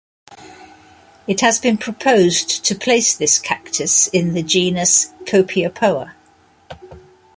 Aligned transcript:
It 1.27 1.41
has 1.41 1.59
been 1.59 1.77
proposed 1.77 2.65
to 2.65 2.73
place 2.73 3.15
this 3.15 3.37
cactus 3.37 4.07
in 4.07 4.33
the 4.33 4.41
genus 4.41 5.11
"Copiapoa". 5.25 6.15